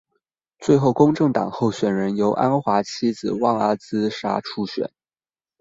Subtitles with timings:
[0.57, 4.89] 最后公正党候选人由安华妻子旺阿兹莎出选。